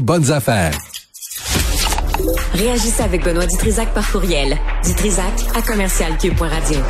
Bonnes 0.00 0.30
affaires. 0.30 0.72
Réagissez 2.52 3.02
avec 3.02 3.24
Benoît 3.24 3.46
Dutrisac 3.46 3.94
par 3.94 4.10
courriel. 4.10 4.56
Dutrisac 4.84 5.32
à 5.54 5.62
commercialcube.radio. 5.62 6.80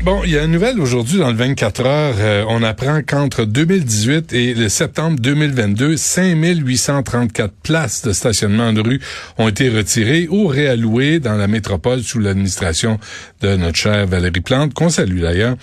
Bon, 0.00 0.22
il 0.24 0.32
y 0.32 0.38
a 0.38 0.42
une 0.42 0.50
nouvelle 0.50 0.80
aujourd'hui 0.80 1.18
dans 1.18 1.28
le 1.28 1.36
24 1.36 1.86
heures. 1.86 2.14
Euh, 2.18 2.44
on 2.48 2.64
apprend 2.64 3.02
qu'entre 3.06 3.44
2018 3.44 4.32
et 4.32 4.52
le 4.52 4.68
septembre 4.68 5.20
2022, 5.20 5.96
5834 5.96 7.52
places 7.62 8.02
de 8.02 8.12
stationnement 8.12 8.72
de 8.72 8.80
rue 8.80 9.00
ont 9.38 9.46
été 9.46 9.68
retirées 9.68 10.26
ou 10.28 10.48
réallouées 10.48 11.20
dans 11.20 11.36
la 11.36 11.46
métropole 11.46 12.02
sous 12.02 12.18
l'administration 12.18 12.98
de 13.42 13.54
notre 13.54 13.76
chère 13.76 14.06
Valérie 14.08 14.40
Plante, 14.40 14.74
qu'on 14.74 14.88
salue 14.88 15.20
d'ailleurs. 15.20 15.54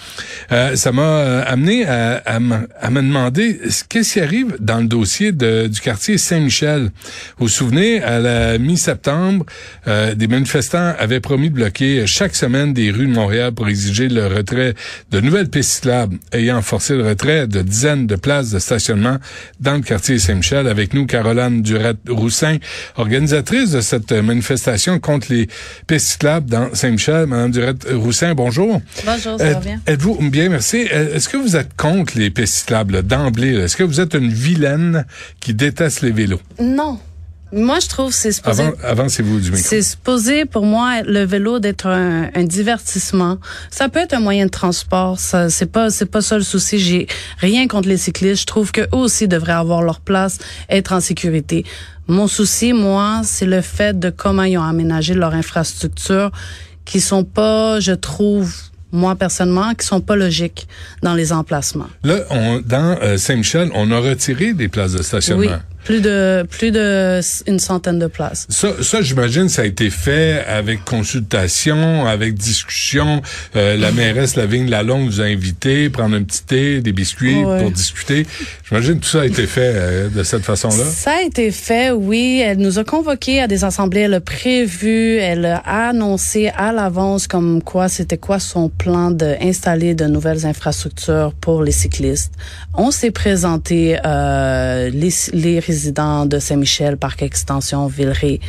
Euh, 0.53 0.77
ça 0.77 0.93
m'a 0.93 1.01
euh, 1.01 1.43
amené 1.45 1.85
à, 1.85 2.21
à, 2.25 2.39
me 2.39 3.01
demander 3.01 3.59
qu'est-ce 3.89 4.13
qui 4.13 4.21
arrive 4.21 4.55
dans 4.61 4.79
le 4.79 4.87
dossier 4.87 5.33
de, 5.33 5.67
du 5.67 5.81
quartier 5.81 6.17
Saint-Michel. 6.17 6.91
Vous 7.39 7.47
vous 7.47 7.49
souvenez, 7.49 8.01
à 8.01 8.19
la 8.19 8.57
mi-septembre, 8.57 9.45
des 9.85 10.27
manifestants 10.27 10.93
avaient 10.97 11.19
promis 11.19 11.49
de 11.49 11.55
bloquer 11.55 12.07
chaque 12.07 12.35
semaine 12.35 12.73
des 12.73 12.89
rues 12.91 13.07
de 13.07 13.13
Montréal 13.13 13.51
pour 13.51 13.67
exiger 13.67 14.07
le 14.07 14.28
retrait 14.29 14.73
de 15.11 15.19
nouvelles 15.19 15.49
pistes 15.49 15.71
cyclables 15.71 16.17
ayant 16.31 16.61
forcé 16.61 16.95
le 16.95 17.07
retrait 17.07 17.47
de 17.47 17.61
dizaines 17.61 18.07
de 18.07 18.15
places 18.15 18.51
de 18.51 18.59
stationnement 18.59 19.17
dans 19.59 19.75
le 19.75 19.81
quartier 19.81 20.19
Saint-Michel. 20.19 20.67
Avec 20.67 20.93
nous, 20.93 21.05
Caroline 21.05 21.61
Durette-Roussin, 21.61 22.57
organisatrice 22.95 23.71
de 23.71 23.81
cette 23.81 24.11
manifestation 24.11 24.99
contre 24.99 25.27
les 25.31 25.47
pistes 25.87 26.07
cyclables 26.07 26.49
dans 26.49 26.73
Saint-Michel. 26.73 27.27
Madame 27.27 27.51
Durette-Roussin, 27.51 28.33
bonjour. 28.33 28.81
Bonjour, 29.05 29.37
ça 29.37 29.53
va 29.53 29.59
bien? 29.59 29.81
Êtes-vous 29.85 30.17
bien, 30.29 30.49
merci. 30.49 30.77
Est-ce 30.77 31.29
que 31.29 31.37
vous 31.37 31.55
êtes 31.55 31.75
contre 31.75 32.17
les 32.17 32.29
pistes 32.29 32.55
cyclables 32.55 33.03
d'emblée? 33.03 33.55
Est-ce 33.55 33.77
que 33.77 33.83
vous 33.83 33.99
êtes 33.99 34.13
une 34.13 34.31
vilaine 34.31 35.05
qui 35.39 35.53
déteste 35.53 36.01
les 36.01 36.11
vélos? 36.11 36.41
Non. 36.59 36.99
Moi, 37.51 37.79
je 37.79 37.87
trouve 37.87 38.13
c'est 38.13 38.31
supposé. 38.31 38.63
Avant, 38.83 39.07
vous 39.07 39.39
du 39.39 39.51
micro. 39.51 39.67
C'est 39.67 39.81
supposé 39.81 40.45
pour 40.45 40.65
moi 40.65 41.01
le 41.01 41.25
vélo 41.25 41.59
d'être 41.59 41.87
un, 41.87 42.29
un, 42.33 42.43
divertissement. 42.43 43.37
Ça 43.71 43.89
peut 43.89 43.99
être 43.99 44.13
un 44.13 44.19
moyen 44.19 44.45
de 44.45 44.51
transport. 44.51 45.19
Ça, 45.19 45.49
c'est 45.49 45.65
pas, 45.65 45.89
c'est 45.89 46.05
pas 46.05 46.21
ça 46.21 46.37
le 46.37 46.43
souci. 46.43 46.79
J'ai 46.79 47.07
rien 47.39 47.67
contre 47.67 47.89
les 47.89 47.97
cyclistes. 47.97 48.41
Je 48.41 48.45
trouve 48.45 48.71
que 48.71 48.81
eux 48.81 48.87
aussi 48.91 49.27
devraient 49.27 49.53
avoir 49.53 49.81
leur 49.81 49.99
place, 49.99 50.37
être 50.69 50.93
en 50.93 50.99
sécurité. 50.99 51.65
Mon 52.07 52.27
souci, 52.27 52.73
moi, 52.73 53.21
c'est 53.23 53.45
le 53.45 53.61
fait 53.61 53.97
de 53.97 54.09
comment 54.09 54.43
ils 54.43 54.57
ont 54.57 54.63
aménagé 54.63 55.13
leur 55.13 55.35
infrastructure, 55.35 56.31
qui 56.83 56.99
sont 57.01 57.23
pas, 57.23 57.79
je 57.79 57.91
trouve, 57.91 58.51
moi 58.91 59.15
personnellement, 59.15 59.75
qui 59.75 59.85
sont 59.85 60.01
pas 60.01 60.15
logiques 60.15 60.67
dans 61.03 61.13
les 61.13 61.31
emplacements. 61.31 61.89
Là, 62.03 62.21
on, 62.31 62.61
dans 62.65 62.97
euh, 63.03 63.17
Saint-Michel, 63.17 63.69
on 63.75 63.91
a 63.91 63.99
retiré 63.99 64.53
des 64.53 64.67
places 64.69 64.93
de 64.93 65.03
stationnement. 65.03 65.51
Oui. 65.51 65.78
Plus 65.89 66.01
de 66.01 66.45
plus 66.47 66.69
de 66.69 67.19
une 67.47 67.57
centaine 67.57 67.97
de 67.97 68.05
places. 68.05 68.45
Ça, 68.49 68.83
ça 68.83 69.01
j'imagine, 69.01 69.49
ça 69.49 69.63
a 69.63 69.65
été 69.65 69.89
fait 69.89 70.45
avec 70.45 70.85
consultation, 70.85 72.05
avec 72.05 72.35
discussion. 72.35 73.23
Euh, 73.55 73.75
la 73.75 73.91
mairesse 73.99 74.35
Lavigne 74.35 74.69
Lalonde 74.69 75.07
vous 75.07 75.19
a 75.19 75.23
invité, 75.23 75.89
prendre 75.89 76.15
un 76.15 76.21
petit 76.21 76.43
thé, 76.43 76.81
des 76.81 76.91
biscuits 76.91 77.41
pour 77.41 77.71
discuter. 77.71 78.27
J'imagine 78.67 78.99
tout 78.99 79.09
ça 79.09 79.21
a 79.21 79.25
été 79.25 79.47
fait 79.47 79.71
euh, 79.73 80.09
de 80.09 80.21
cette 80.21 80.43
façon-là. 80.43 80.83
Ça 80.85 81.13
a 81.13 81.21
été 81.23 81.49
fait, 81.49 81.89
oui. 81.89 82.43
Elle 82.45 82.59
nous 82.59 82.77
a 82.77 82.83
convoqués 82.83 83.41
à 83.41 83.47
des 83.47 83.63
assemblées. 83.63 84.01
Elle 84.01 84.13
a 84.13 84.21
prévu, 84.21 85.15
elle 85.15 85.45
a 85.45 85.57
annoncé 85.87 86.49
à 86.55 86.71
l'avance 86.71 87.25
comme 87.25 87.63
quoi 87.63 87.89
c'était 87.89 88.19
quoi 88.19 88.37
son 88.37 88.69
plan 88.69 89.09
d'installer 89.09 89.95
de 89.95 90.05
nouvelles 90.05 90.45
infrastructures 90.45 91.33
pour 91.41 91.63
les 91.63 91.71
cyclistes. 91.71 92.33
On 92.75 92.91
s'est 92.91 93.09
présenté 93.09 93.97
euh, 94.05 94.91
les, 94.91 95.13
les 95.33 95.59
de 95.87 96.39
Saint-Michel, 96.39 96.97
Parc 96.97 97.21
Extension, 97.23 97.87
Villeray. 97.87 98.39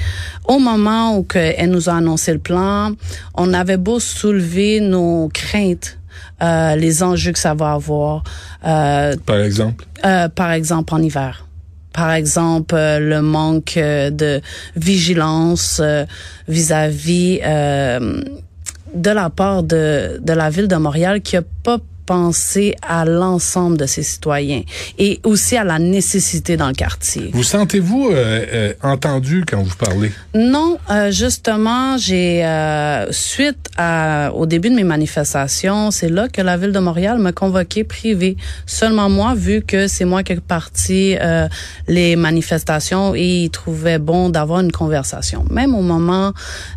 Au 0.46 0.58
moment 0.58 1.18
où 1.18 1.26
elle 1.34 1.70
nous 1.70 1.88
a 1.88 1.94
annoncé 1.94 2.32
le 2.32 2.38
plan, 2.38 2.92
on 3.34 3.52
avait 3.54 3.76
beau 3.76 4.00
soulever 4.00 4.80
nos 4.80 5.28
craintes 5.32 5.98
euh, 6.42 6.74
les 6.76 7.02
enjeux 7.02 7.32
que 7.32 7.38
ça 7.38 7.54
va 7.54 7.72
avoir. 7.72 8.24
Euh, 8.66 9.14
par 9.26 9.40
exemple? 9.40 9.84
Euh, 10.04 10.28
par 10.28 10.52
exemple, 10.52 10.94
en 10.94 11.02
hiver. 11.02 11.46
Par 11.92 12.12
exemple, 12.12 12.76
le 12.76 13.20
manque 13.20 13.74
de 13.76 14.40
vigilance 14.76 15.82
vis-à-vis 16.48 17.40
de 17.40 19.10
la 19.10 19.30
part 19.30 19.62
de, 19.64 20.20
de 20.22 20.32
la 20.32 20.50
ville 20.50 20.68
de 20.68 20.76
Montréal 20.76 21.20
qui 21.20 21.36
a 21.36 21.42
pas 21.62 21.78
penser 22.10 22.74
à 22.82 23.04
l'ensemble 23.04 23.76
de 23.76 23.86
ses 23.86 24.02
citoyens 24.02 24.62
et 24.98 25.20
aussi 25.22 25.56
à 25.56 25.62
la 25.62 25.78
nécessité 25.78 26.56
dans 26.56 26.66
le 26.66 26.74
quartier. 26.74 27.30
Vous 27.32 27.44
sentez-vous 27.44 28.10
euh, 28.10 28.46
euh, 28.52 28.72
entendu 28.82 29.44
quand 29.48 29.62
vous 29.62 29.76
parlez? 29.76 30.10
Non, 30.34 30.78
euh, 30.90 31.12
justement, 31.12 31.96
j'ai 31.98 32.44
suite 33.12 33.68
à, 33.76 34.32
au 34.34 34.46
début 34.46 34.70
de 34.70 34.74
mes 34.74 34.82
manifestations, 34.82 35.92
c'est 35.92 36.08
là 36.08 36.26
que 36.28 36.42
la 36.42 36.56
ville 36.56 36.72
de 36.72 36.80
Montréal 36.80 37.20
m'a 37.20 37.30
convoqué 37.30 37.84
privé. 37.84 38.36
Seulement 38.66 39.08
moi, 39.08 39.34
vu 39.36 39.62
que 39.62 39.86
c'est 39.86 40.04
moi 40.04 40.24
qui 40.24 40.32
ai 40.32 40.40
parti 40.40 41.14
les 41.86 42.16
manifestations 42.16 43.14
et 43.14 43.44
ils 43.44 43.50
trouvaient 43.50 44.00
bon 44.00 44.30
d'avoir 44.30 44.58
une 44.60 44.72
conversation. 44.72 45.44
Même 45.48 45.76
au 45.76 45.82
moment 45.82 46.32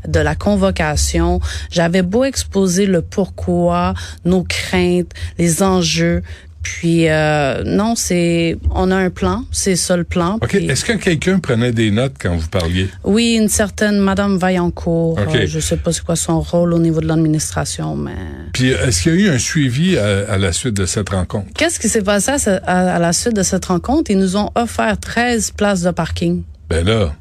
de 0.07 0.19
la 0.19 0.35
convocation, 0.35 1.39
j'avais 1.71 2.03
beau 2.03 2.23
exposer 2.23 2.85
le 2.85 3.01
pourquoi, 3.01 3.95
nos 4.25 4.43
craintes, 4.43 5.11
les 5.37 5.63
enjeux. 5.63 6.21
Puis 6.63 7.09
euh, 7.09 7.61
non, 7.65 7.95
c'est 7.95 8.57
on 8.71 8.89
a 8.89 8.95
un 8.95 9.09
plan, 9.09 9.43
c'est 9.51 9.75
ça 9.75 9.97
le 9.97 10.05
plan. 10.05 10.39
Ok. 10.41 10.55
Est-ce 10.55 10.85
que 10.85 10.93
quelqu'un 10.93 11.39
prenait 11.39 11.73
des 11.73 11.91
notes 11.91 12.13
quand 12.19 12.35
vous 12.37 12.47
parliez? 12.47 12.89
Oui, 13.03 13.33
une 13.33 13.49
certaine 13.49 13.99
Madame 13.99 14.37
Vaillancourt. 14.37 15.19
Okay. 15.27 15.39
Euh, 15.39 15.47
je 15.47 15.59
sais 15.59 15.75
pas 15.75 15.91
c'est 15.91 16.05
quoi 16.05 16.15
son 16.15 16.39
rôle 16.39 16.73
au 16.73 16.79
niveau 16.79 17.01
de 17.01 17.07
l'administration, 17.07 17.97
mais. 17.97 18.15
Puis 18.53 18.69
est-ce 18.69 19.03
qu'il 19.03 19.13
y 19.13 19.15
a 19.15 19.27
eu 19.27 19.29
un 19.35 19.39
suivi 19.39 19.97
à, 19.97 20.37
la 20.37 20.53
suite 20.53 20.75
de 20.75 20.85
cette 20.85 21.09
rencontre? 21.09 21.47
Qu'est-ce 21.53 21.79
qui 21.79 21.89
s'est 21.89 22.01
passé 22.01 22.31
à, 22.31 22.95
à, 22.95 22.99
la 22.99 23.11
suite 23.11 23.35
de 23.35 23.43
cette 23.43 23.65
rencontre? 23.65 24.09
Ils 24.09 24.17
nous 24.17 24.37
ont 24.37 24.49
offert 24.55 24.97
13 24.97 25.51
places 25.51 25.81
de 25.81 25.91
parking. 25.91 26.43
Ben 26.69 26.85
là. 26.85 27.13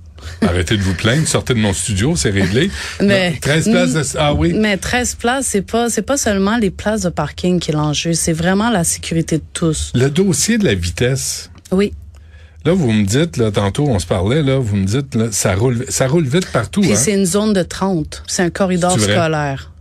Arrêtez 0.43 0.77
de 0.77 0.83
vous 0.83 0.94
plaindre, 0.94 1.27
sortez 1.27 1.55
de 1.55 1.59
mon 1.59 1.72
studio, 1.72 2.16
c'est 2.16 2.31
réglé. 2.31 2.71
Mais 3.00 3.38
13 3.41 3.71
places 3.71 3.93
de 3.93 4.19
ah 4.19 4.34
oui. 4.34 4.53
Mais 4.55 4.77
13 4.77 5.15
places, 5.16 5.47
c'est 5.47 5.62
pas 5.62 5.88
c'est 5.88 6.03
pas 6.03 6.16
seulement 6.16 6.56
les 6.56 6.71
places 6.71 7.03
de 7.03 7.10
parking 7.10 7.60
qui 7.60 7.71
est 7.71 7.75
l'enjeu, 7.75 8.12
c'est 8.12 8.32
vraiment 8.32 8.71
la 8.71 8.84
sécurité 8.84 9.38
de 9.38 9.44
tous. 9.53 9.93
Le 9.94 10.09
dossier 10.09 10.59
de 10.59 10.65
la 10.65 10.75
vitesse. 10.75 11.50
Oui. 11.71 11.93
Là, 12.65 12.75
vous 12.75 12.93
me 12.93 13.05
dites, 13.05 13.38
là, 13.38 13.50
tantôt, 13.50 13.88
on 13.88 13.99
se 13.99 14.06
parlait, 14.06 14.43
là, 14.43 14.59
vous 14.59 14.77
me 14.77 14.84
dites, 14.84 15.16
là, 15.16 15.32
ça 15.32 15.56
roule, 15.56 15.84
ça 15.88 16.06
roule 16.06 16.27
vite 16.27 16.47
partout. 16.53 16.81
Puis 16.81 16.93
hein? 16.93 16.97
c'est 16.97 17.15
une 17.15 17.27
zone 17.27 17.53
de 17.53 17.62
30. 17.62 18.22
C'est 18.28 18.43
un 18.43 18.50
corridor 18.50 18.99
scolaire. 18.99 19.72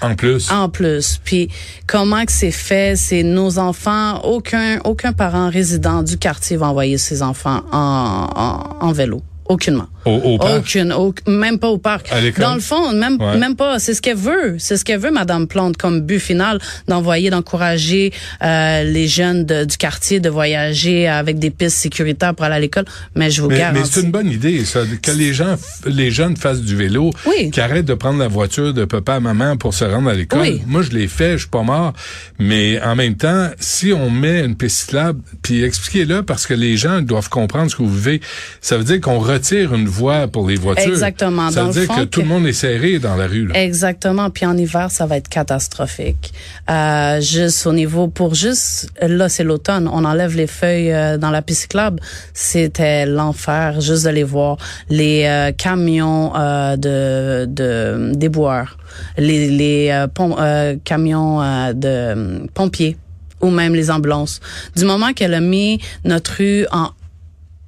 En 0.00 0.14
plus. 0.14 0.50
En 0.50 0.68
plus. 0.68 1.20
Puis 1.24 1.48
comment 1.88 2.24
que 2.24 2.30
c'est 2.30 2.52
fait, 2.52 2.96
c'est 2.96 3.24
nos 3.24 3.58
enfants, 3.58 4.20
aucun 4.22 4.78
aucun 4.84 5.12
parent 5.12 5.50
résident 5.50 6.04
du 6.04 6.16
quartier 6.16 6.56
va 6.56 6.68
envoyer 6.68 6.98
ses 6.98 7.22
enfants 7.22 7.62
en, 7.72 8.28
en, 8.36 8.86
en 8.86 8.92
vélo. 8.92 9.22
Aucunement. 9.48 9.88
Aucune, 10.04 10.94
même 11.26 11.58
pas 11.58 11.68
au 11.68 11.78
parc. 11.78 12.10
Dans 12.38 12.54
le 12.54 12.60
fond, 12.60 12.92
même 12.92 13.18
même 13.38 13.56
pas. 13.56 13.78
C'est 13.78 13.94
ce 13.94 14.02
qu'elle 14.02 14.16
veut. 14.16 14.56
C'est 14.58 14.76
ce 14.76 14.84
qu'elle 14.84 15.00
veut, 15.00 15.10
Madame 15.10 15.46
Plante, 15.46 15.76
comme 15.76 16.00
but 16.00 16.18
final, 16.18 16.58
d'envoyer, 16.86 17.30
d'encourager 17.30 18.12
euh, 18.42 18.84
les 18.84 19.08
jeunes 19.08 19.44
du 19.44 19.76
quartier 19.76 20.20
de 20.20 20.28
voyager 20.28 21.08
avec 21.08 21.38
des 21.38 21.50
pistes 21.50 21.78
sécuritaires 21.78 22.34
pour 22.34 22.44
aller 22.44 22.56
à 22.56 22.60
l'école. 22.60 22.84
Mais 23.14 23.30
je 23.30 23.42
vous 23.42 23.48
garantis. 23.48 23.80
Mais 23.80 23.86
c'est 23.90 24.02
une 24.02 24.10
bonne 24.10 24.30
idée, 24.30 24.64
ça, 24.64 24.80
que 25.02 25.10
les 25.10 25.32
gens, 25.32 25.56
les 25.86 26.10
jeunes 26.10 26.36
fassent 26.36 26.62
du 26.62 26.76
vélo, 26.76 27.10
oui. 27.26 27.50
qui 27.50 27.60
arrêtent 27.60 27.86
de 27.86 27.94
prendre 27.94 28.18
la 28.18 28.28
voiture 28.28 28.72
de 28.72 28.84
papa 28.84 29.14
à 29.14 29.20
maman 29.20 29.56
pour 29.56 29.74
se 29.74 29.84
rendre 29.84 30.10
à 30.10 30.14
l'école. 30.14 30.40
Oui. 30.40 30.62
Moi, 30.66 30.82
je 30.82 30.90
l'ai 30.90 31.08
fait, 31.08 31.32
je 31.32 31.38
suis 31.38 31.48
pas 31.48 31.62
mort. 31.62 31.92
Mais 32.38 32.80
en 32.82 32.96
même 32.96 33.16
temps, 33.16 33.48
si 33.60 33.92
on 33.92 34.10
met 34.10 34.40
une 34.40 34.56
piste 34.56 34.80
cyclable, 34.80 35.20
puis 35.42 35.64
expliquez-le 35.64 36.22
parce 36.22 36.46
que 36.46 36.54
les 36.54 36.76
gens 36.76 37.00
doivent 37.02 37.28
comprendre 37.28 37.70
ce 37.70 37.76
que 37.76 37.82
vous 37.82 37.94
vivez. 37.94 38.20
Ça 38.60 38.76
veut 38.76 38.84
dire 38.84 39.00
qu'on 39.00 39.18
retire 39.38 39.74
une 39.74 39.88
voie 39.88 40.28
pour 40.28 40.48
les 40.48 40.56
voitures. 40.56 40.92
Exactement. 40.92 41.50
Ça 41.50 41.64
veut 41.64 41.72
dire 41.72 41.88
que, 41.88 42.04
tout 42.04 42.20
le 42.20 42.26
monde 42.26 42.46
est 42.46 42.52
serré 42.52 42.98
dans 42.98 43.16
la 43.16 43.26
rue. 43.26 43.46
Là. 43.46 43.62
Exactement. 43.62 44.30
Puis 44.30 44.46
en 44.46 44.56
hiver, 44.56 44.90
ça 44.90 45.06
va 45.06 45.16
être 45.16 45.28
catastrophique. 45.28 46.32
Euh, 46.68 47.20
juste 47.20 47.66
au 47.66 47.72
niveau, 47.72 48.08
pour 48.08 48.34
juste, 48.34 48.90
là, 49.00 49.28
c'est 49.28 49.44
l'automne. 49.44 49.88
On 49.92 50.04
enlève 50.04 50.36
les 50.36 50.46
feuilles 50.46 50.92
euh, 50.92 51.16
dans 51.18 51.30
la 51.30 51.42
piste 51.42 51.62
cyclable. 51.62 52.00
C'était 52.34 53.06
l'enfer, 53.06 53.80
juste 53.80 54.04
de 54.04 54.10
les 54.10 54.24
voir. 54.24 54.58
Les 54.90 55.24
euh, 55.24 55.52
camions 55.52 56.32
euh, 56.36 56.76
de, 56.76 57.46
de 57.46 58.12
déboueurs, 58.14 58.78
les, 59.16 59.50
les 59.50 59.90
euh, 59.90 60.06
pom 60.06 60.34
euh, 60.38 60.76
camions 60.84 61.40
de 61.74 62.46
pompiers 62.54 62.96
ou 63.40 63.50
même 63.50 63.74
les 63.74 63.90
ambulances. 63.90 64.40
Du 64.76 64.84
moment 64.84 65.12
qu'elle 65.12 65.34
a 65.34 65.40
mis 65.40 65.80
notre 66.04 66.38
rue 66.38 66.66
en 66.72 66.90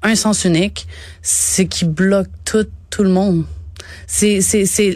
un 0.02 0.14
sens 0.14 0.44
unique, 0.44 0.86
c'est 1.22 1.66
qui 1.66 1.84
bloque 1.84 2.28
tout 2.44 2.66
tout 2.90 3.02
le 3.02 3.10
monde. 3.10 3.44
C'est 4.06 4.40
c'est 4.40 4.66
c'est 4.66 4.94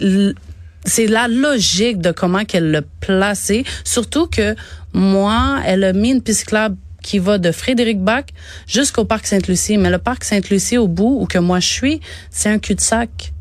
c'est 0.84 1.06
la 1.06 1.28
logique 1.28 1.98
de 1.98 2.10
comment 2.10 2.44
qu'elle 2.44 2.70
l'a 2.70 2.82
placé, 3.00 3.64
surtout 3.84 4.26
que 4.26 4.54
moi, 4.92 5.60
elle 5.64 5.84
a 5.84 5.92
mis 5.92 6.10
une 6.10 6.22
piste 6.22 6.54
qui 7.02 7.18
va 7.18 7.38
de 7.38 7.52
Frédéric 7.52 8.00
Bach 8.00 8.24
jusqu'au 8.66 9.04
parc 9.04 9.26
Sainte-Lucie. 9.26 9.76
Mais 9.76 9.90
le 9.90 9.98
parc 9.98 10.24
Sainte-Lucie, 10.24 10.78
au 10.78 10.88
bout, 10.88 11.18
où 11.20 11.26
que 11.26 11.38
moi 11.38 11.60
je 11.60 11.68
suis, 11.68 12.00
c'est 12.30 12.48
un 12.48 12.58
cul-de-sac. 12.58 13.33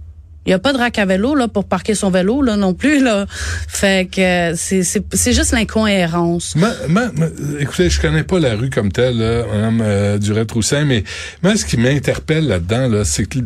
Il 0.46 0.50
y 0.50 0.54
a 0.54 0.60
pas 0.60 0.74
de 0.74 0.78
rack 0.78 0.98
à 1.00 1.06
vélo 1.06 1.36
là 1.36 1.48
pour 1.48 1.64
parquer 1.66 1.96
son 1.96 2.10
vélo 2.12 2.42
là 2.42 2.58
non 2.58 2.74
plus 2.74 3.02
là. 3.04 3.26
Fait 3.68 4.08
que 4.12 4.54
c'est 4.56 4.84
c'est 4.84 5.04
c'est 5.14 5.34
juste 5.34 5.52
l'incohérence. 5.54 6.56
Écoutez, 7.60 7.90
je 7.90 8.02
connais 8.02 8.24
pas 8.24 8.40
la 8.40 8.56
rue 8.56 8.70
comme 8.70 8.92
telle, 8.92 9.18
là, 9.18 9.44
Madame 9.54 9.80
euh, 9.82 10.18
Durette-Roussin, 10.18 10.86
mais 10.86 11.04
moi, 11.42 11.56
ce 11.56 11.66
qui 11.66 11.78
m'interpelle 11.78 12.48
là-dedans, 12.48 12.88
là, 12.90 13.06
c'est 13.06 13.26
que 13.26 13.40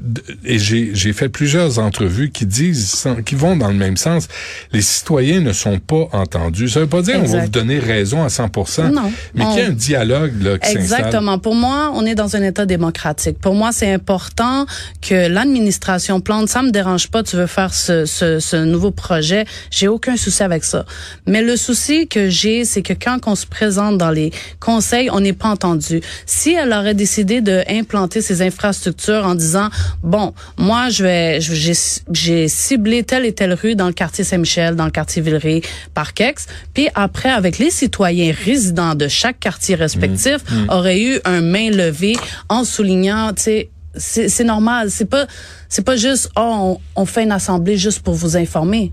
et 0.43 0.57
j'ai 0.59 0.91
j'ai 0.93 1.13
fait 1.13 1.29
plusieurs 1.29 1.79
entrevues 1.79 2.31
qui 2.31 2.45
disent, 2.45 3.07
qui 3.25 3.35
vont 3.35 3.55
dans 3.55 3.67
le 3.69 3.73
même 3.75 3.97
sens. 3.97 4.27
Les 4.71 4.81
citoyens 4.81 5.41
ne 5.41 5.53
sont 5.53 5.79
pas 5.79 6.07
entendus. 6.13 6.69
Ça 6.69 6.79
veut 6.79 6.87
pas 6.87 7.01
dire 7.01 7.15
qu'on 7.15 7.19
va 7.21 7.25
Exact. 7.25 7.43
vous 7.43 7.49
donner 7.49 7.79
raison 7.79 8.23
à 8.23 8.27
100%, 8.29 8.89
Non. 8.91 9.11
mais 9.35 9.43
On- 9.45 9.51
qu'il 9.53 9.59
y 9.61 9.65
a 9.65 9.67
un 9.67 9.71
dialogue 9.71 10.41
là 10.41 10.57
qui. 10.57 10.71
Exactement. 10.71 11.37
Pour 11.37 11.53
moi, 11.55 11.91
on 11.93 12.05
est 12.05 12.15
dans 12.15 12.35
un 12.35 12.41
État 12.41 12.65
démocratique. 12.65 13.37
Pour 13.39 13.53
moi, 13.55 13.71
c'est 13.71 13.91
important 13.91 14.65
que 15.07 15.27
l'administration 15.27 16.21
plante. 16.21 16.49
Ça 16.49 16.61
me 16.63 16.71
dérange 16.71 16.86
pas. 17.11 17.23
Tu 17.23 17.35
veux 17.35 17.47
faire 17.47 17.73
ce, 17.73 18.05
ce, 18.05 18.39
ce 18.39 18.55
nouveau 18.57 18.91
projet. 18.91 19.45
J'ai 19.71 19.87
aucun 19.87 20.17
souci 20.17 20.43
avec 20.43 20.63
ça. 20.63 20.85
Mais 21.25 21.41
le 21.41 21.55
souci 21.57 22.07
que 22.07 22.29
j'ai, 22.29 22.65
c'est 22.65 22.81
que 22.81 22.93
quand 22.93 23.19
on 23.27 23.35
se 23.35 23.45
présente 23.45 23.97
dans 23.97 24.11
les 24.11 24.31
conseils, 24.59 25.09
on 25.11 25.19
n'est 25.19 25.33
pas 25.33 25.49
entendu. 25.49 26.01
Si 26.25 26.53
elle 26.53 26.73
aurait 26.73 26.93
décidé 26.93 27.41
de 27.41 27.63
implanter 27.69 28.21
ces 28.21 28.41
infrastructures 28.41 29.25
en 29.25 29.35
disant, 29.35 29.69
bon, 30.03 30.33
moi, 30.57 30.89
je 30.89 31.03
vais, 31.03 31.39
j'ai, 31.41 32.47
ciblé 32.47 33.03
telle 33.03 33.25
et 33.25 33.33
telle 33.33 33.53
rue 33.53 33.75
dans 33.75 33.87
le 33.87 33.93
quartier 33.93 34.23
Saint-Michel, 34.23 34.75
dans 34.75 34.85
le 34.85 34.91
quartier 34.91 35.21
Villeray, 35.21 35.61
Parkex, 35.93 36.47
puis 36.73 36.87
après, 36.95 37.29
avec 37.29 37.57
les 37.57 37.69
citoyens 37.69 38.33
résidents 38.45 38.95
de 38.95 39.07
chaque 39.07 39.39
quartier 39.39 39.75
respectif, 39.75 40.37
aurait 40.69 41.01
eu 41.01 41.19
un 41.25 41.41
main 41.41 41.69
levée 41.69 42.15
en 42.49 42.63
soulignant, 42.63 43.33
tu 43.33 43.43
sais, 43.43 43.69
c'est 43.99 44.29
c'est 44.29 44.43
normal. 44.43 44.89
C'est 44.91 45.05
pas 45.05 45.27
c'est 45.69 45.83
pas 45.83 45.95
juste 45.97 46.29
oh 46.35 46.77
on, 46.95 47.01
on 47.01 47.05
fait 47.05 47.23
une 47.23 47.31
assemblée 47.31 47.77
juste 47.77 47.99
pour 48.01 48.13
vous 48.13 48.37
informer. 48.37 48.91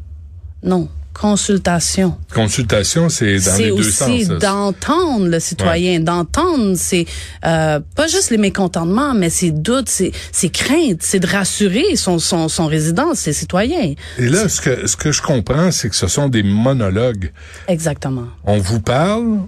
Non, 0.63 0.89
consultation. 1.13 2.17
Consultation, 2.35 3.09
c'est 3.09 3.39
dans 3.39 3.57
les 3.57 3.65
C'est 3.65 3.69
deux 3.69 3.73
aussi 3.89 4.25
sens. 4.25 4.27
ça. 4.29 4.37
d'entendre 4.39 5.27
le 5.29 5.39
citoyen, 5.41 6.01
d'entendre 6.01 6.75
c'est 6.77 7.05
euh, 7.45 7.81
pas 7.95 8.07
juste 8.09 8.31
les 8.31 8.39
mécontentements, 8.39 9.15
mais 9.15 9.31
ses 9.31 9.51
doutes, 9.51 9.89
ses, 9.89 10.13
ses 10.33 10.49
craintes, 10.51 11.01
c'est 11.03 11.21
de 11.21 11.27
rassurer 11.27 11.97
son 11.97 12.19
son 12.19 12.49
son 12.49 12.67
résident, 12.67 13.15
ses 13.15 13.33
citoyens. 13.33 13.95
Et 14.19 14.29
là, 14.29 14.49
ce 14.49 14.61
que 14.61 14.87
ce 14.87 14.97
que 14.97 15.13
je 15.13 15.23
comprends, 15.23 15.71
c'est 15.71 15.89
que 15.91 15.97
ce 15.97 16.09
sont 16.09 16.29
des 16.29 16.43
monologues. 16.43 17.31
Exactement. 17.69 18.27
On 18.45 18.59
vous 18.59 18.81
parle, 18.81 19.41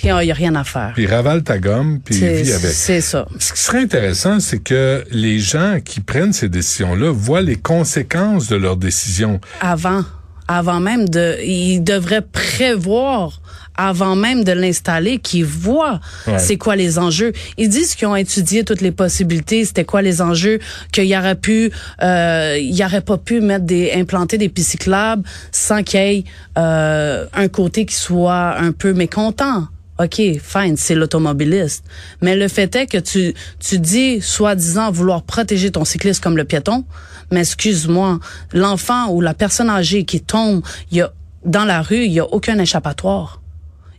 Puis 0.00 0.08
il 0.08 0.26
y 0.26 0.30
a 0.30 0.34
rien 0.34 0.54
à 0.54 0.64
faire. 0.64 0.92
puis 0.94 1.06
ravale 1.06 1.42
ta 1.42 1.58
gomme, 1.58 2.00
puis 2.04 2.16
vit 2.16 2.52
avec. 2.52 2.72
c'est 2.72 3.00
ça. 3.00 3.26
Ce 3.38 3.52
qui 3.52 3.60
serait 3.60 3.82
intéressant, 3.82 4.40
c'est 4.40 4.58
que 4.62 5.04
les 5.10 5.38
gens 5.38 5.78
qui 5.84 6.00
prennent 6.00 6.32
ces 6.32 6.48
décisions-là 6.48 7.10
voient 7.12 7.42
les 7.42 7.56
conséquences 7.56 8.48
de 8.48 8.56
leurs 8.56 8.76
décisions. 8.76 9.40
avant, 9.60 10.02
avant 10.48 10.80
même 10.80 11.08
de, 11.08 11.36
ils 11.44 11.80
devraient 11.84 12.22
prévoir 12.22 13.40
avant 13.76 14.14
même 14.14 14.44
de 14.44 14.52
l'installer, 14.52 15.18
qu'ils 15.18 15.44
voient 15.46 16.00
Ouais. 16.26 16.38
c'est 16.38 16.58
quoi 16.58 16.76
les 16.76 16.98
enjeux. 16.98 17.32
Ils 17.56 17.70
disent 17.70 17.94
qu'ils 17.94 18.08
ont 18.08 18.16
étudié 18.16 18.62
toutes 18.62 18.82
les 18.82 18.90
possibilités, 18.92 19.64
c'était 19.64 19.84
quoi 19.84 20.02
les 20.02 20.20
enjeux, 20.20 20.58
qu'il 20.92 21.04
y 21.06 21.16
aurait 21.16 21.34
pu, 21.36 21.70
euh, 22.02 22.58
il 22.60 22.74
y 22.74 22.84
aurait 22.84 23.00
pas 23.00 23.16
pu 23.16 23.40
mettre 23.40 23.64
des, 23.64 23.92
implanter 23.92 24.36
des 24.36 24.50
pistes 24.50 24.70
cyclables 24.72 25.22
sans 25.50 25.82
qu'il 25.82 26.00
y 26.00 26.02
ait 26.18 26.24
euh, 26.58 27.24
un 27.32 27.48
côté 27.48 27.86
qui 27.86 27.94
soit 27.94 28.58
un 28.58 28.72
peu 28.72 28.92
mécontent. 28.92 29.66
OK, 30.02 30.20
fine, 30.42 30.76
c'est 30.76 30.94
l'automobiliste. 30.94 31.84
Mais 32.22 32.34
le 32.34 32.48
fait 32.48 32.74
est 32.74 32.86
que 32.86 32.96
tu, 32.96 33.34
tu 33.58 33.78
dis, 33.78 34.22
soi-disant, 34.22 34.90
vouloir 34.90 35.22
protéger 35.22 35.70
ton 35.70 35.84
cycliste 35.84 36.22
comme 36.22 36.38
le 36.38 36.44
piéton, 36.44 36.84
mais 37.30 37.40
excuse-moi, 37.40 38.18
l'enfant 38.52 39.10
ou 39.10 39.20
la 39.20 39.34
personne 39.34 39.68
âgée 39.68 40.04
qui 40.04 40.22
tombe, 40.22 40.62
il 40.90 40.98
y 40.98 41.00
a, 41.02 41.12
dans 41.44 41.66
la 41.66 41.82
rue, 41.82 42.04
il 42.04 42.12
y 42.12 42.20
a 42.20 42.24
aucun 42.24 42.58
échappatoire. 42.58 43.42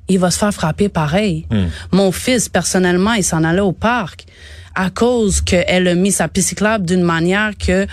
Il 0.08 0.18
va 0.18 0.32
se 0.32 0.40
faire 0.40 0.54
frapper 0.54 0.90
pareil. 0.90 1.48
Mon 1.92 2.12
fils, 2.12 2.50
personnellement, 2.50 3.14
il 3.14 3.24
s'en 3.24 3.44
allait 3.44 3.62
au 3.62 3.72
parc 3.72 4.26
à 4.74 4.90
cause 4.90 5.42
qu'elle 5.42 5.88
a 5.88 5.96
mis 5.96 6.12
sa 6.12 6.28
piste 6.28 6.50
cyclable 6.50 6.86
d'une 6.86 7.04
manière 7.04 7.52
que 7.58 7.86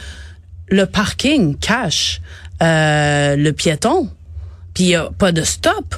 le 0.71 0.87
parking 0.87 1.57
cache 1.59 2.21
euh, 2.63 3.37
le 3.37 3.53
piéton. 3.53 4.09
Puis 4.75 4.85
il 4.85 4.91
y 4.91 4.95
a 4.97 5.11
pas 5.17 5.33
de 5.33 5.43
stop. 5.43 5.95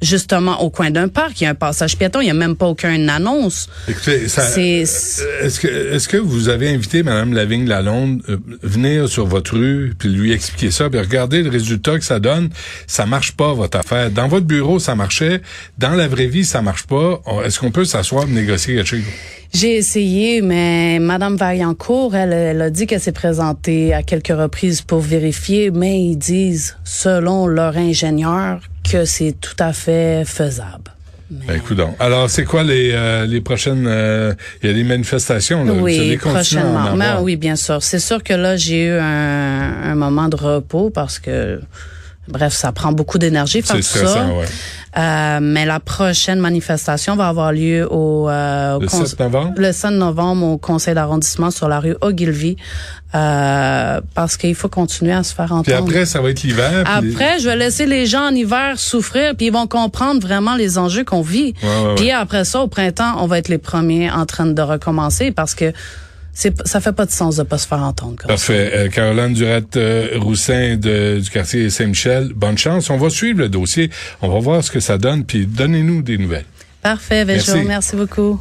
Justement, 0.00 0.62
au 0.62 0.70
coin 0.70 0.90
d'un 0.90 1.08
parc, 1.08 1.40
il 1.40 1.44
y 1.44 1.46
a 1.48 1.50
un 1.50 1.54
passage 1.56 1.96
piéton, 1.96 2.20
il 2.20 2.28
y 2.28 2.30
a 2.30 2.34
même 2.34 2.54
pas 2.54 2.66
aucune 2.66 3.10
annonce. 3.10 3.68
Écoutez, 3.88 4.28
ça, 4.28 4.42
euh, 4.42 4.82
est-ce 4.82 5.58
que 5.58 5.66
est-ce 5.66 6.06
que 6.06 6.16
vous 6.16 6.48
avez 6.48 6.68
invité 6.68 7.02
Madame 7.02 7.32
Lavigne 7.32 7.66
Lalonde 7.66 8.22
euh, 8.28 8.36
venir 8.62 9.08
sur 9.08 9.26
votre 9.26 9.56
rue 9.56 9.94
puis 9.98 10.08
lui 10.08 10.32
expliquer 10.32 10.70
ça 10.70 10.88
puis 10.88 11.00
regardez 11.00 11.42
le 11.42 11.50
résultat 11.50 11.98
que 11.98 12.04
ça 12.04 12.20
donne, 12.20 12.50
ça 12.86 13.06
marche 13.06 13.32
pas 13.32 13.52
votre 13.54 13.76
affaire. 13.76 14.10
Dans 14.12 14.28
votre 14.28 14.46
bureau 14.46 14.78
ça 14.78 14.94
marchait, 14.94 15.42
dans 15.78 15.94
la 15.94 16.06
vraie 16.06 16.26
vie 16.26 16.44
ça 16.44 16.62
marche 16.62 16.86
pas. 16.86 17.20
Est-ce 17.44 17.58
qu'on 17.58 17.72
peut 17.72 17.84
s'asseoir 17.84 18.28
négocier 18.28 18.76
quelque 18.76 18.86
chose? 18.86 19.00
J'ai 19.52 19.76
essayé, 19.76 20.42
mais 20.42 20.98
Madame 21.00 21.36
Vaillancourt, 21.36 22.14
elle, 22.14 22.34
elle 22.34 22.60
a 22.60 22.70
dit 22.70 22.86
qu'elle 22.86 23.00
s'est 23.00 23.12
présentée 23.12 23.94
à 23.94 24.02
quelques 24.02 24.28
reprises 24.28 24.82
pour 24.82 25.00
vérifier, 25.00 25.70
mais 25.70 26.00
ils 26.00 26.16
disent, 26.16 26.76
selon 26.84 27.46
leur 27.46 27.76
ingénieur, 27.78 28.60
que 28.92 29.04
c'est 29.04 29.34
tout 29.40 29.56
à 29.58 29.72
fait 29.72 30.24
faisable. 30.26 30.92
Mais- 31.30 31.44
Ben, 31.46 31.56
écoute 31.56 31.76
donc. 31.76 31.94
Alors, 32.00 32.30
c'est 32.30 32.44
quoi 32.44 32.62
les, 32.62 32.90
euh, 32.94 33.26
les 33.26 33.40
prochaines... 33.42 33.86
euh, 33.86 34.32
Il 34.62 34.68
y 34.68 34.72
a 34.72 34.74
des 34.74 34.82
manifestations, 34.84 35.62
là. 35.64 35.72
Oui, 35.74 36.16
prochainement. 36.16 36.94
Mais 36.96 37.04
avoir. 37.04 37.22
oui, 37.22 37.36
bien 37.36 37.54
sûr. 37.56 37.82
C'est 37.82 37.98
sûr 38.00 38.22
que 38.22 38.32
là, 38.32 38.56
j'ai 38.56 38.86
eu 38.86 38.92
un, 38.98 39.02
un 39.90 39.94
moment 39.94 40.28
de 40.28 40.36
repos 40.36 40.88
parce 40.88 41.18
que, 41.18 41.60
bref, 42.28 42.54
ça 42.54 42.72
prend 42.72 42.92
beaucoup 42.92 43.18
d'énergie 43.18 43.60
faire 43.60 43.76
C'est 43.82 44.00
tout 44.00 44.06
ça. 44.06 44.26
ouais. 44.28 44.46
Euh, 44.96 45.38
mais 45.42 45.66
la 45.66 45.80
prochaine 45.80 46.38
manifestation 46.40 47.14
va 47.14 47.28
avoir 47.28 47.52
lieu 47.52 47.86
au, 47.92 48.28
euh, 48.28 48.76
au 48.76 48.80
Le 48.80 48.86
cons- 48.88 49.04
7 49.04 49.20
novembre? 49.20 49.52
le 49.56 49.72
7 49.72 49.90
novembre 49.90 50.46
au 50.46 50.56
conseil 50.56 50.94
d'arrondissement 50.94 51.50
sur 51.50 51.68
la 51.68 51.78
rue 51.78 51.94
Ogilvy 52.00 52.56
euh, 53.14 54.00
parce 54.14 54.36
qu'il 54.36 54.54
faut 54.54 54.68
continuer 54.68 55.12
à 55.12 55.22
se 55.22 55.34
faire 55.34 55.46
entendre. 55.52 55.64
Puis 55.64 55.74
après, 55.74 56.06
ça 56.06 56.20
va 56.20 56.30
être 56.30 56.42
l'hiver. 56.42 56.84
Après, 56.86 57.38
je 57.38 57.48
vais 57.48 57.56
laisser 57.56 57.86
les 57.86 58.06
gens 58.06 58.28
en 58.28 58.34
hiver 58.34 58.78
souffrir, 58.78 59.34
puis 59.36 59.46
ils 59.46 59.52
vont 59.52 59.66
comprendre 59.66 60.20
vraiment 60.20 60.56
les 60.56 60.78
enjeux 60.78 61.04
qu'on 61.04 61.22
vit. 61.22 61.54
Ouais, 61.62 61.68
ouais, 61.68 61.86
ouais. 61.88 61.94
Puis 61.96 62.10
après 62.10 62.44
ça, 62.44 62.60
au 62.60 62.68
printemps, 62.68 63.16
on 63.18 63.26
va 63.26 63.38
être 63.38 63.48
les 63.48 63.58
premiers 63.58 64.10
en 64.10 64.26
train 64.26 64.46
de 64.46 64.62
recommencer 64.62 65.32
parce 65.32 65.54
que 65.54 65.72
c'est 66.38 66.54
ça 66.68 66.80
fait 66.80 66.92
pas 66.92 67.04
de 67.04 67.10
sens 67.10 67.34
de 67.34 67.42
pas 67.42 67.58
se 67.58 67.66
faire 67.66 67.82
entendre. 67.82 68.14
Comme 68.14 68.28
ça. 68.28 68.34
Parfait. 68.34 68.70
Euh, 68.72 68.88
Caroline 68.88 69.34
Durette-Roussin 69.34 70.76
de, 70.76 71.18
du 71.18 71.30
quartier 71.30 71.68
Saint-Michel, 71.68 72.30
bonne 72.32 72.56
chance. 72.56 72.90
On 72.90 72.96
va 72.96 73.10
suivre 73.10 73.40
le 73.40 73.48
dossier. 73.48 73.90
On 74.22 74.28
va 74.28 74.38
voir 74.38 74.62
ce 74.62 74.70
que 74.70 74.78
ça 74.78 74.98
donne, 74.98 75.24
puis 75.24 75.46
donnez-nous 75.46 76.00
des 76.00 76.16
nouvelles. 76.16 76.44
Parfait, 76.80 77.24
Véjo. 77.24 77.54
Merci. 77.54 77.66
Merci 77.66 77.96
beaucoup. 77.96 78.40